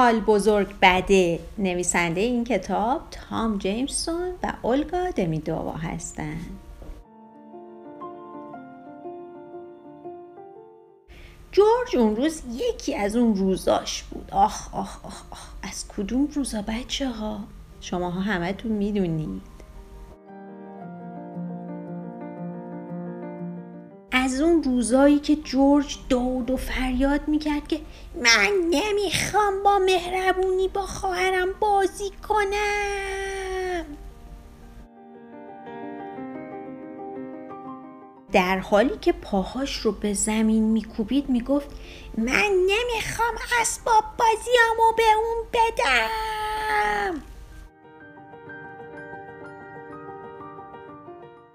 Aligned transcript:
حال 0.00 0.20
بزرگ 0.20 0.74
بده 0.82 1.40
نویسنده 1.58 2.20
این 2.20 2.44
کتاب 2.44 3.00
تام 3.10 3.58
جیمسون 3.58 4.32
و 4.42 4.52
اولگا 4.62 5.10
دمیدووا 5.10 5.72
هستند 5.72 6.58
جورج 11.52 11.96
اون 11.96 12.16
روز 12.16 12.42
یکی 12.52 12.94
از 12.94 13.16
اون 13.16 13.36
روزاش 13.36 14.02
بود. 14.02 14.28
آخ 14.32 14.74
آخ 14.74 15.04
آخ 15.04 15.22
آخ 15.30 15.48
از 15.62 15.88
کدوم 15.88 16.28
روزا 16.34 16.62
بچه 16.62 17.08
ها 17.08 17.40
شماها 17.80 18.20
همتون 18.20 18.72
می‌دونید. 18.72 19.42
روزایی 24.62 25.18
که 25.18 25.36
جورج 25.36 25.98
داد 26.08 26.50
و 26.50 26.56
فریاد 26.56 27.28
می‌کرد 27.28 27.68
که 27.68 27.80
من 28.14 28.50
نمی‌خوام 28.70 29.62
با 29.62 29.78
مهربونی 29.78 30.68
با 30.68 30.82
خواهرم 30.82 31.48
بازی 31.60 32.10
کنم. 32.28 33.84
در 38.32 38.58
حالی 38.58 38.96
که 39.00 39.12
پاهاش 39.12 39.76
رو 39.76 39.92
به 39.92 40.12
زمین 40.12 40.62
میکوبید 40.62 41.28
می‌گفت 41.28 41.70
من 42.18 42.50
نمی‌خوام 42.50 43.34
اسباب 43.60 44.04
بازیامو 44.18 44.92
به 44.96 45.02
اون 45.16 45.44
بدم. 45.52 47.22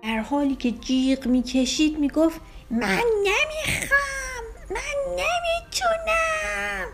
در 0.03 0.20
حالی 0.20 0.56
که 0.56 0.72
جیغ 0.72 1.28
می‌کشید 1.28 2.00
می‌گفت 2.00 2.42
من 2.72 3.04
نمی‌خوام 3.24 4.44
من 4.70 4.98
نمی‌تونم. 5.09 6.88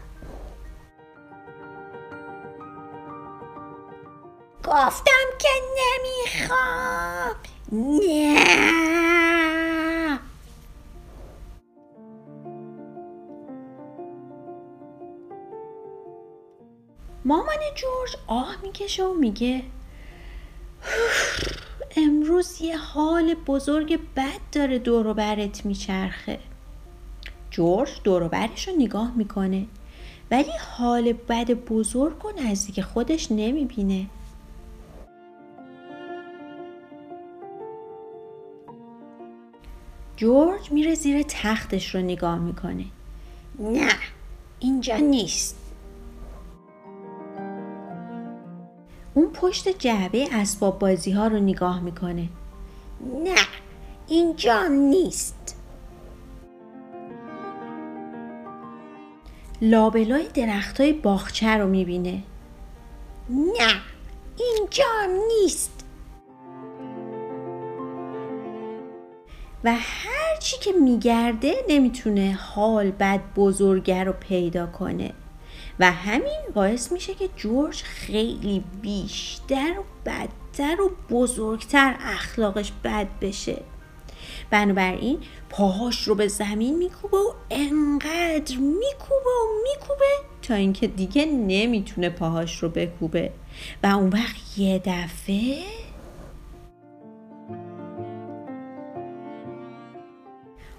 گفتم 4.64 5.28
که 5.40 5.50
نمی‌خوام. 5.78 7.36
نه. 7.72 8.42
مامان 17.26 17.60
جورج 17.76 18.16
آه 18.28 18.56
می‌کشه 18.64 19.04
و 19.04 19.14
میگه 19.14 19.64
امروز 21.98 22.62
یه 22.62 22.78
حال 22.78 23.34
بزرگ 23.34 24.00
بد 24.16 24.40
داره 24.52 24.80
دور 24.80 25.14
برت 25.14 25.66
میچرخه. 25.66 26.40
جورج 27.52 27.90
دور 28.04 28.28
برش 28.28 28.68
رو 28.68 28.74
نگاه 28.78 29.14
می‌کنه 29.16 29.66
ولی 30.32 30.52
حال 30.78 31.14
بد 31.14 31.52
بزرگ 31.52 32.16
رو 32.24 32.32
نزدیک 32.44 32.82
خودش 32.82 33.32
نمی‌بینه. 33.32 34.06
جورج 40.18 40.72
میره 40.72 40.96
زیر 40.96 41.22
تختش 41.22 41.96
رو 41.96 42.02
نگاه 42.02 42.40
می‌کنه. 42.40 42.86
نه 43.60 43.90
اینجا 44.60 44.98
نیست. 44.98 45.61
اون 49.14 49.32
پشت 49.34 49.70
جعبه 49.70 50.28
اسباب 50.32 50.80
بازی 50.80 51.12
ها 51.12 51.28
رو 51.28 51.40
نگاه 51.40 51.80
می‌کنه. 51.80 52.30
نه 53.24 53.36
اینجا 54.08 54.68
نیست. 54.68 55.58
لابلای 59.62 60.28
درخت 60.34 60.82
های 60.82 60.94
باخچه 60.94 61.58
رو 61.58 61.68
می‌بینه. 61.68 62.24
نه 63.30 63.82
اینجا 64.40 64.86
نیست. 65.28 65.86
و 69.64 69.74
هرچی 69.80 70.58
که 70.58 70.72
میگرده 70.72 71.54
نمی‌تونه 71.70 72.40
حال 72.42 72.92
بد 72.92 73.22
بزرگه 73.36 74.04
رو 74.04 74.14
پیدا 74.14 74.68
کنه. 74.68 75.14
و 75.82 75.92
همین 75.92 76.42
باعث 76.54 76.92
میشه 76.92 77.14
که 77.14 77.30
جورج 77.36 77.84
خیلی 77.84 78.64
بیشتر 78.82 79.80
و 79.80 79.84
بدتر 80.06 80.82
و 80.82 80.92
بزرگتر 81.10 81.96
اخلاقش 82.00 82.72
بد 82.84 83.08
بشه. 83.22 83.62
بنابراین 84.50 85.20
پاهاش 85.50 86.08
رو 86.08 86.16
به 86.16 86.28
زمین 86.28 86.78
میکوبه 86.78 87.18
و 87.18 87.34
انقدر 87.52 88.58
میکوبه 88.58 89.30
و 89.30 89.64
میکوبه 89.64 90.06
تا 90.42 90.54
اینکه 90.54 90.88
دیگه 90.88 91.26
نمی‌تونه 91.26 92.10
پاهاش 92.10 92.64
رو 92.64 92.70
بکوبه. 92.70 93.32
و 93.84 93.88
اون 93.88 94.10
وقت 94.10 94.58
یه 94.58 94.82
دفعه 94.86 95.58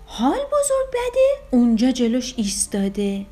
حال 0.06 0.38
بزرگ 0.38 0.88
بده 0.88 1.48
اونجا 1.50 1.90
جلوش 1.90 2.34
ایستاده. 2.36 3.26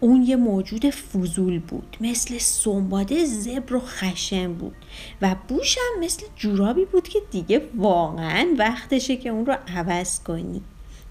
اون 0.00 0.22
یه 0.22 0.36
موجود 0.36 0.90
فضول 0.90 1.58
بود 1.58 1.96
مثل 2.00 2.38
سنباده 2.38 3.24
زبر 3.24 3.74
و 3.74 3.80
خشم 3.80 4.52
بود 4.52 4.76
و 5.22 5.36
بوشم 5.48 6.00
مثل 6.00 6.26
جورابی 6.36 6.84
بود 6.84 7.08
که 7.08 7.18
دیگه 7.30 7.62
واقعا 7.76 8.46
وقتشه 8.58 9.16
که 9.16 9.28
اون 9.28 9.46
رو 9.46 9.54
عوض 9.76 10.22
کنی. 10.22 10.62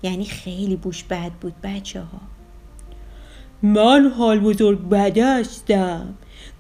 یعنی 0.04 0.26
خیلی 0.26 0.76
بوش 0.76 1.04
بد 1.04 1.32
بود 1.32 1.54
بچه 1.64 2.02
ها 2.02 2.22
من 3.64 4.14
حال 4.18 4.40
بزرگ 4.40 4.90
بده 4.90 5.26
هستم. 5.26 6.16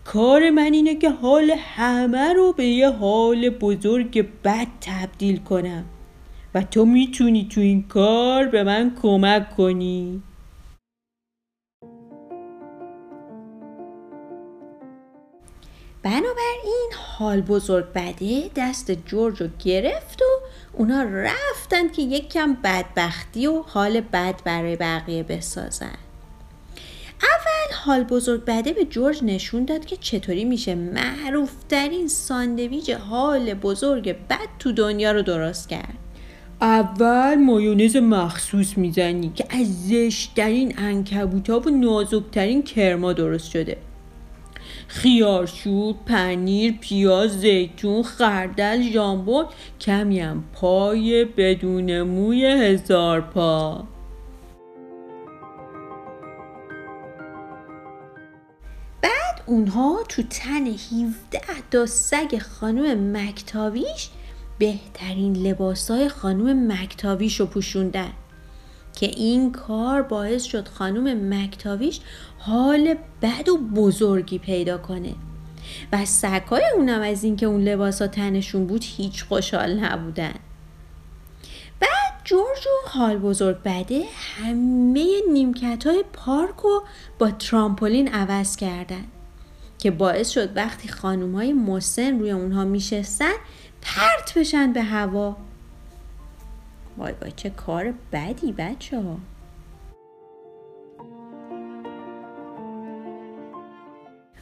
کار 0.05 0.49
من 0.49 0.73
اینه 0.73 0.95
که 0.95 1.09
حال 1.09 1.51
همه 1.57 2.33
رو 2.33 2.53
به 2.53 2.65
یه 2.65 2.89
حال 2.89 3.49
بزرگ 3.49 4.27
بد 4.43 4.67
تبدیل 4.81 5.37
کنم. 5.37 5.85
و 6.55 6.61
تو 6.61 6.85
می‌تونی 6.85 7.47
تو 7.51 7.61
این 7.61 7.83
کار 7.83 8.45
به 8.45 8.63
من 8.63 8.95
کمک 9.01 9.55
کنی. 9.55 10.21
بنابراین 16.05 16.91
حال 17.17 17.41
بزرگ 17.41 17.85
بده 17.95 18.49
دست 18.55 18.91
جورج 18.91 19.41
رو 19.41 19.47
گرفت 19.65 20.21
و 20.21 20.25
اونا 20.73 21.03
رفتن 21.03 21.89
که 21.89 22.01
یک 22.01 22.29
کم 22.29 22.57
بدبختی 22.63 23.47
و 23.47 23.61
حال 23.61 24.01
بد 24.01 24.35
برای 24.45 24.75
بقیه 24.75 25.23
بسازن. 25.23 25.97
اول 27.21 27.75
حال 27.75 28.03
بزرگ 28.03 28.45
بده 28.45 28.73
به 28.73 28.85
جورج 28.85 29.23
نشون 29.23 29.65
داد 29.65 29.85
که 29.85 29.97
چطوری 29.97 30.45
میشه 30.45 30.75
معروفترین 30.75 32.07
ساندویج 32.07 32.91
حال 32.91 33.53
بزرگ 33.53 34.15
بد 34.29 34.47
تو 34.59 34.71
دنیا 34.71 35.11
رو 35.11 35.21
درست 35.21 35.69
کرد. 35.69 35.97
اول 36.61 37.35
مایونز 37.35 37.95
مخصوص 37.95 38.77
می‌زنی 38.77 39.31
که 39.35 39.45
از 39.49 39.87
زشترین 39.87 40.73
انکبوتا 40.77 41.59
و 41.59 41.69
نازکترین 41.69 42.63
کرما 42.63 43.13
درست 43.13 43.49
شده. 43.49 43.77
خیارشور، 44.87 45.95
پنیر، 46.05 46.73
پیاز، 46.81 47.39
زیتون، 47.39 48.03
خردل، 48.03 48.81
ژامبون. 48.91 49.45
کمی 49.81 50.19
هم 50.19 50.43
پای 50.53 51.25
بدون 51.25 52.01
موی 52.01 52.45
هزار 52.45 53.21
پا. 53.21 53.83
بعد 59.01 59.41
اونها 59.45 60.03
تو 60.09 60.23
تن 60.23 60.67
17 60.67 61.41
تا 61.71 61.85
سگ 61.85 62.37
خانم 62.37 63.17
مکتاویش 63.17 64.09
بهترین 64.59 65.35
لباسای 65.35 66.09
خانم 66.09 66.71
مکتاویش 66.71 67.39
رو 67.39 67.45
پوشوندن. 67.45 68.11
که 68.95 69.05
این 69.05 69.51
کار 69.51 70.01
باعث 70.01 70.43
شد 70.43 70.67
خانم 70.67 71.33
مکتاویش 71.33 71.99
حال 72.37 72.95
بد 73.21 73.49
و 73.49 73.57
بزرگی 73.57 74.37
پیدا 74.37 74.77
کنه. 74.77 75.13
و 75.91 76.05
سگای 76.05 76.63
اونم 76.75 77.01
از 77.01 77.23
اینکه 77.23 77.45
اون 77.45 77.63
لباس 77.63 78.01
ها 78.01 78.07
تنشون 78.07 78.67
بود 78.67 78.83
هیچ 78.83 79.23
خوشحال 79.23 79.79
نبودن. 79.79 80.33
بعد 81.79 82.21
جورج 82.23 82.67
و 82.67 82.89
حال 82.89 83.17
بزرگ 83.17 83.57
بده 83.65 84.03
همه 84.37 85.05
نیمکت 85.31 85.87
های 85.87 86.03
پارک 86.13 86.55
رو 86.55 86.83
با 87.19 87.31
ترامپولین 87.31 88.07
عوض 88.07 88.55
کردن 88.55 89.03
که 89.79 89.91
باعث 89.91 90.29
شد 90.29 90.57
وقتی 90.57 90.87
خانوم 90.87 91.35
های 91.35 91.53
مسن 91.53 92.19
روی 92.19 92.31
اونها 92.31 92.65
میشستن 92.65 93.33
پرت 93.81 94.37
بشن 94.37 94.73
به 94.73 94.81
هوا. 94.81 95.37
وای 96.97 97.13
وای 97.21 97.31
چه 97.31 97.49
کار 97.49 97.93
بدی 98.11 98.51
بچه 98.51 99.01
ها 99.01 99.17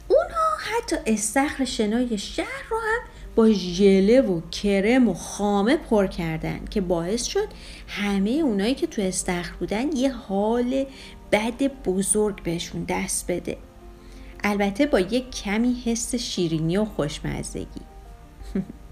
اونها 0.08 0.56
حتی 0.58 0.96
استخر 1.06 1.64
شنای 1.64 2.18
شهر 2.18 2.64
رو 2.70 2.76
هم 2.76 3.08
با 3.36 3.50
ژله 3.50 4.20
و 4.20 4.40
کرم 4.50 5.08
و 5.08 5.14
خامه 5.14 5.76
پر 5.76 6.06
کردن 6.06 6.64
که 6.70 6.80
باعث 6.80 7.24
شد 7.24 7.48
همه 7.88 8.30
اونایی 8.30 8.74
که 8.74 8.86
تو 8.86 9.02
استخر 9.02 9.52
بودن 9.58 9.96
یه 9.96 10.12
حال 10.12 10.86
بد 11.32 11.62
بزرگ 11.62 12.42
بهشون 12.42 12.84
دست 12.88 13.30
بده. 13.30 13.56
البته 14.44 14.86
با 14.86 15.00
یک 15.00 15.30
کمی 15.30 15.82
حس 15.84 16.14
شیرینی 16.14 16.76
و 16.76 16.84
خوشمزگی. 16.84 17.80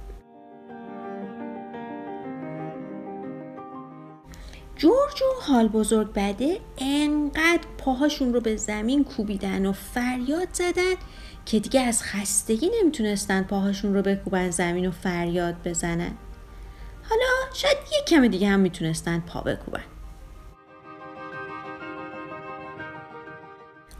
جورج 4.82 5.22
و 5.22 5.42
حال 5.42 5.68
بزرگ 5.68 6.12
بده 6.14 6.60
انقدر 6.78 7.60
پاهاشون 7.78 8.34
رو 8.34 8.40
به 8.40 8.56
زمین 8.56 9.04
کوبیدن 9.04 9.66
و 9.66 9.72
فریاد 9.72 10.48
زدن 10.52 10.94
که 11.46 11.60
دیگه 11.60 11.80
از 11.80 12.02
خستگی 12.02 12.70
نمی‌تونستن 12.80 13.42
پاهاشون 13.42 13.94
رو 13.94 14.02
بکوبن 14.02 14.50
زمین 14.50 14.86
و 14.86 14.90
فریاد 14.90 15.54
بزنن. 15.64 16.12
حالا 17.08 17.52
شاید 17.54 17.76
یک 17.98 18.04
کم 18.08 18.28
دیگه 18.28 18.48
هم 18.48 18.60
می‌تونستن 18.60 19.20
پا 19.20 19.40
بکوبن. 19.40 19.84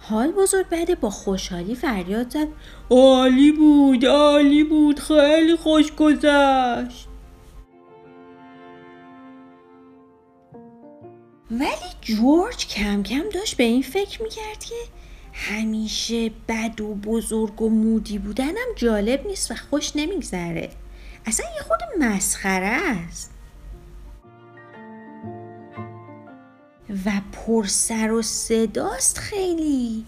حال 0.00 0.32
بزرگ 0.32 0.67
بده 0.70 0.94
با 0.94 1.11
خوشحالی 1.11 1.75
فریاد 1.75 2.31
زد. 2.31 2.49
عالی 2.90 3.52
بود 3.52 4.06
عالی 4.06 4.64
بود 4.64 5.00
خیلی 5.00 5.56
خوش 5.56 5.93
گذشت. 5.93 7.08
ولی 11.60 11.93
جورج 12.00 12.66
کم 12.66 13.02
کم 13.02 13.22
داشت 13.34 13.56
به 13.56 13.64
این 13.64 13.82
فکر 13.82 14.22
می‌کرد 14.22 14.64
که 14.64 14.75
همیشه 15.32 16.31
بد 16.49 16.81
و 16.81 16.94
بزرگ 16.94 17.62
و 17.62 17.70
مودی 17.70 18.19
بودنم 18.19 18.75
جالب 18.76 19.26
نیست 19.26 19.50
و 19.50 19.54
خوش 19.54 19.93
نمیگذره. 19.96 20.70
اصلا 21.26 21.46
یه 21.56 21.62
خود 21.62 21.78
مسخره 22.00 22.66
است. 22.66 23.31
و 27.06 27.10
پر 27.32 27.66
سر 27.66 28.12
و 28.12 28.22
صداست 28.22 29.19
خیلی. 29.19 30.05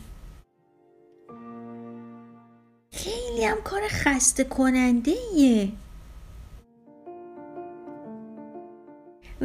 خیلی 2.93 3.45
هم 3.45 3.63
کار 3.65 3.83
خسته 3.89 4.45
کننده 4.45 5.15
ایه 5.35 5.73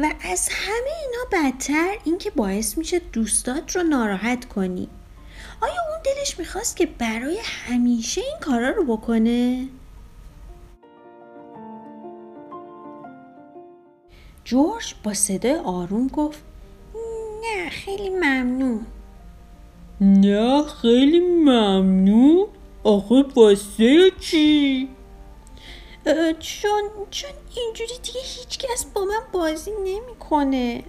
و 0.00 0.12
از 0.24 0.48
همه 0.52 0.90
اینا 1.02 1.50
بدتر 1.50 1.94
اینکه 2.04 2.30
باعث 2.30 2.78
میشه 2.78 2.98
دوستات 3.12 3.76
رو 3.76 3.82
ناراحت 3.82 4.44
کنی 4.44 4.88
آیا 5.60 5.72
اون 5.90 6.00
دلش 6.04 6.38
می‌خواست 6.38 6.76
که 6.76 6.86
برای 6.86 7.38
همیشه 7.44 8.20
این 8.20 8.36
کارا 8.40 8.70
رو 8.70 8.96
بکنه؟ 8.96 9.68
جورج 14.44 14.94
با 15.04 15.14
صدای 15.14 15.54
آروم 15.54 16.06
گفت 16.06 16.42
نه 17.42 17.70
خیلی 17.70 18.10
ممنون 18.10 18.86
نه 20.00 20.62
خیلی 20.62 21.20
ممنون 21.20 22.46
آخه 22.84 23.24
واسه 23.36 24.10
چی؟ 24.20 24.88
چون 26.38 26.82
چون 27.10 27.30
اینجوری 27.56 27.98
دیگه 28.02 28.20
هیچکس 28.22 28.84
با 28.94 29.04
من 29.04 29.20
بازی 29.32 29.70
نمی‌کنه. 29.84 30.82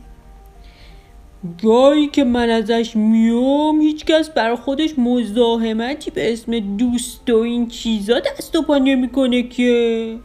گاهی 1.63 2.07
که 2.07 2.23
من 2.23 2.49
ازش 2.49 2.95
میام 2.95 3.81
هیچکس 3.81 4.29
برای 4.29 4.55
خودش 4.55 4.99
مزاحمتی 4.99 6.11
به 6.11 6.33
اسم 6.33 6.59
دوست 6.77 7.29
و 7.29 7.35
این 7.35 7.67
چیزا 7.67 8.19
دست 8.19 8.55
و 8.55 8.61
پا 8.61 8.77
نمی‌کنه 8.77 9.43
که. 9.43 10.17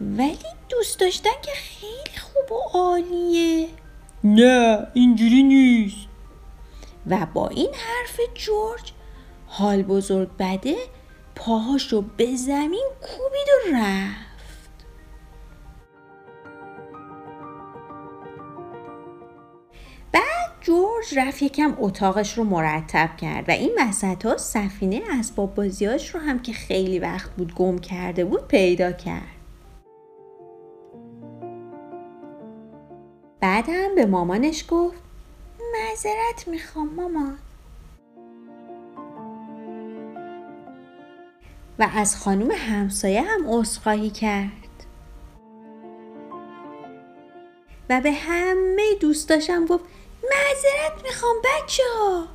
ولی 0.00 0.36
دوست 0.68 1.00
داشتن 1.00 1.30
که 1.42 1.52
خیلی 1.54 2.18
خوب 2.20 2.52
و 2.52 2.78
عالیه. 2.78 3.68
نه 4.24 4.86
اینجوری 4.94 5.42
نیست. 5.42 5.96
و 7.06 7.26
با 7.34 7.48
این 7.48 7.70
حرف 7.74 8.20
جورج 8.34 8.92
حال 9.46 9.82
بزرگ 9.82 10.28
بده 10.38 10.76
پاهاشو 11.36 12.04
به 12.16 12.36
زمین 12.36 12.88
کوبید 13.02 13.48
و 13.48 13.76
رفت. 13.76 14.26
بعد 20.12 20.50
جورج 20.60 21.18
رفت 21.18 21.42
یکم 21.42 21.74
اتاقش 21.78 22.38
رو 22.38 22.44
مرتب 22.44 23.16
کرد 23.16 23.48
و 23.48 23.52
این 23.52 23.78
وسط 23.78 24.26
ها 24.26 24.36
سفینه 24.36 25.02
اسباب 25.10 25.54
بازیاش 25.54 26.14
رو 26.14 26.20
هم 26.20 26.38
که 26.38 26.52
خیلی 26.52 26.98
وقت 26.98 27.30
بود 27.30 27.54
گم 27.54 27.78
کرده 27.78 28.24
بود 28.24 28.48
پیدا 28.48 28.92
کرد. 28.92 29.36
بعدم 33.40 33.94
به 33.94 34.06
مامانش 34.06 34.64
گفت 34.68 35.02
معذرت 35.72 36.48
می‌خوام 36.48 36.94
مامان 36.94 37.38
و 41.78 41.88
از 41.94 42.16
خانم 42.16 42.50
همسایه 42.50 43.22
هم 43.22 43.40
عذرخواهی 43.46 44.10
کرد. 44.10 44.50
و 47.90 48.00
به 48.00 48.12
همه 48.12 48.82
دوستاشم 49.00 49.66
گفت 49.66 49.84
معذرت 50.22 51.02
می‌خوام 51.02 51.36
بچه 51.44 51.82
ها. 51.98 52.26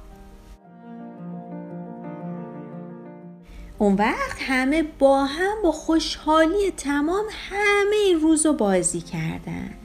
اون 3.78 3.96
وقت 3.96 4.38
همه 4.42 4.84
با 4.84 5.26
هم 5.26 5.62
با 5.64 5.72
خوشحالی 5.72 6.72
تمام 6.72 7.26
همه 7.50 7.96
این 8.06 8.20
روز 8.20 8.46
رو 8.46 8.54
بازی 8.54 9.02
کردن. 9.02 9.76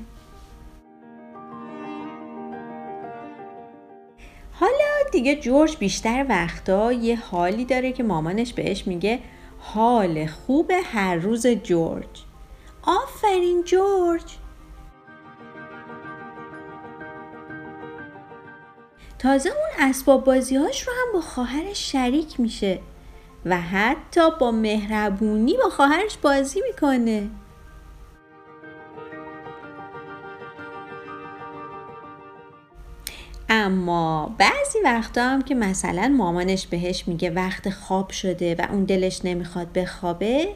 حالا 4.52 5.10
دیگه 5.12 5.36
جورج 5.36 5.76
بیشتر 5.76 6.26
وقتا 6.28 6.92
یه 6.92 7.16
حالی 7.16 7.64
داره 7.64 7.92
که 7.92 8.02
مامانش 8.02 8.52
بهش 8.52 8.86
میگه 8.86 9.18
حال 9.74 10.26
خوب 10.26 10.72
هر 10.84 11.14
روز 11.14 11.46
جورج. 11.46 12.24
آفرین 12.82 13.62
جورج. 13.64 14.22
تازه 19.18 19.48
اون 19.48 19.88
اسباب 19.88 20.24
بازیهاش 20.24 20.82
رو 20.88 20.92
هم 20.92 21.12
با 21.12 21.20
خواهرش 21.20 21.92
شریک 21.92 22.40
میشه 22.40 22.80
و 23.44 23.60
حتی 23.60 24.30
با 24.40 24.50
مهربونی 24.50 25.56
با 25.56 25.70
خواهرش 25.70 26.16
بازی 26.16 26.62
می‌کنه. 26.68 27.30
اما 33.48 34.34
بعضی 34.38 34.78
وقتا 34.84 35.22
هم 35.22 35.42
که 35.42 35.54
مثلا 35.54 36.08
مامانش 36.08 36.66
بهش 36.66 37.08
میگه 37.08 37.30
وقت 37.30 37.70
خواب 37.70 38.10
شده 38.10 38.54
و 38.54 38.66
اون 38.70 38.84
دلش 38.84 39.20
نمی‌خواد 39.24 39.72
بخوابه 39.72 40.48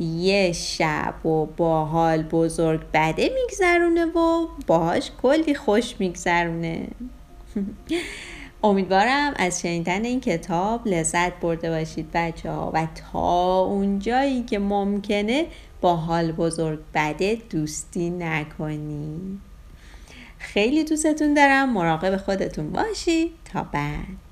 یه 0.00 0.52
شب 0.52 1.26
و 1.26 1.46
با 1.46 1.84
حال 1.84 2.22
بزرگ 2.22 2.80
بده 2.94 3.30
میگذرونه 3.34 4.04
و 4.04 4.46
باهاش 4.66 5.10
کلی 5.22 5.54
خوش 5.54 5.94
میگذرونه. 5.98 6.88
امیدوارم 8.64 9.34
از 9.36 9.60
شنیدن 9.60 10.04
این 10.04 10.20
کتاب 10.20 10.88
لذت 10.88 11.40
برده 11.40 11.70
باشید 11.70 12.10
بچه 12.14 12.50
ها 12.50 12.70
و 12.74 12.86
تا 13.12 13.60
اونجایی 13.60 14.42
که 14.42 14.58
ممکنه 14.58 15.46
با 15.80 15.96
حال 15.96 16.32
بزرگ 16.32 16.78
بده 16.94 17.38
دوستی 17.50 18.10
نکنید. 18.10 19.51
خیلی 20.42 20.84
دوستتون 20.84 21.34
دارم. 21.34 21.72
مراقب 21.72 22.16
خودتون 22.16 22.70
باشید 22.70 23.32
تا 23.52 23.62
بعد. 23.62 24.31